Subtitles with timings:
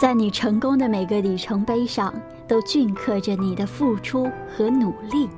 [0.00, 2.10] 在你成功的每个里程碑上，
[2.48, 5.28] 都镌刻着你的付出和努力，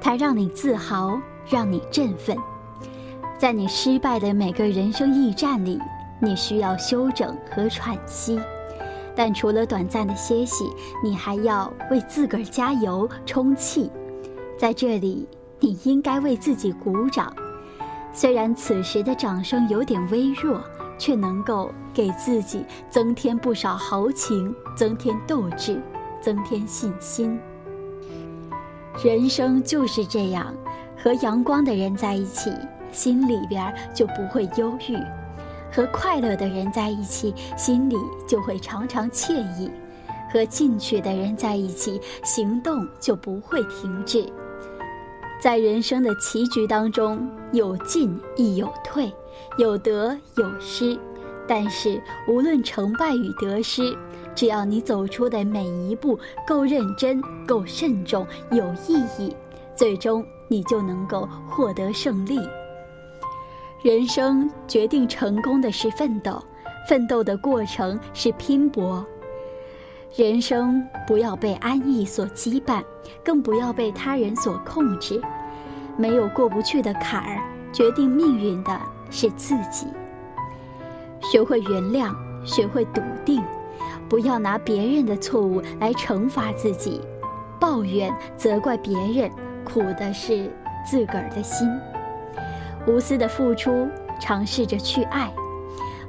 [0.00, 2.34] 它让你自豪，让你振奋。
[3.36, 5.78] 在你失败的每个人生驿站里，
[6.18, 8.40] 你需要休整和喘息，
[9.14, 10.64] 但除了短暂的歇息，
[11.04, 13.92] 你还要为自个儿加油充气。
[14.58, 15.28] 在这里，
[15.60, 17.30] 你应该为自己鼓掌。
[18.14, 20.58] 虽然此时的掌声有点微弱，
[21.04, 25.78] 却能够给自己增添不少豪情，增添斗志，
[26.18, 27.38] 增添信心。
[29.04, 30.54] 人生就是这样，
[30.96, 32.50] 和阳光的人在一起，
[32.90, 34.96] 心里边就不会忧郁；
[35.70, 37.96] 和快乐的人在一起，心里
[38.26, 39.70] 就会常常惬意；
[40.32, 44.26] 和进取的人在一起，行动就不会停滞。
[45.44, 49.12] 在人生的棋局当中，有进亦有退，
[49.58, 50.98] 有得有失。
[51.46, 53.94] 但是无论成败与得失，
[54.34, 59.36] 只要你走出的每一步够认真、够慎重、有意义，
[59.76, 62.40] 最终你就能够获得胜利。
[63.82, 66.42] 人生决定成功的是奋斗，
[66.88, 69.04] 奋斗的过程是拼搏。
[70.16, 72.84] 人生不要被安逸所羁绊，
[73.24, 75.20] 更不要被他人所控制。
[75.96, 79.88] 没有过不去的坎儿，决定命运的是自己。
[81.20, 82.14] 学会原谅，
[82.46, 83.42] 学会笃定，
[84.08, 87.00] 不要拿别人的错误来惩罚自己，
[87.58, 89.28] 抱怨责怪别人，
[89.64, 90.48] 苦的是
[90.86, 91.68] 自个儿的心。
[92.86, 93.88] 无私的付出，
[94.20, 95.32] 尝试着去爱，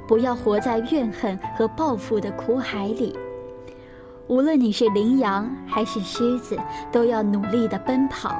[0.06, 3.18] 不要活在怨恨和报复的苦海里。
[4.28, 6.58] 无论你是羚羊还是狮子，
[6.90, 8.30] 都要努力的奔跑；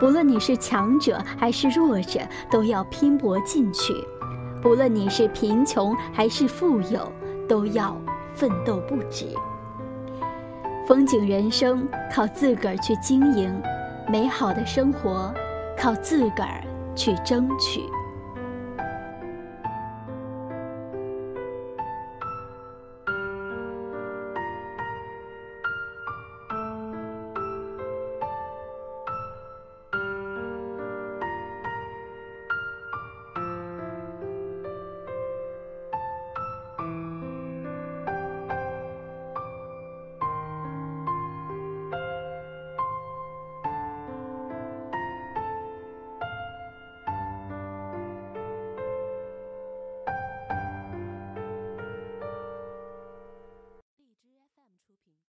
[0.00, 3.92] 不论你是强者还是弱者，都要拼搏进取；
[4.62, 7.12] 不论你是贫穷还是富有，
[7.46, 7.94] 都要
[8.32, 9.26] 奋斗不止。
[10.86, 13.54] 风景人生靠自个儿去经营，
[14.08, 15.30] 美好的生活
[15.78, 16.64] 靠自个儿
[16.96, 17.82] 去争取。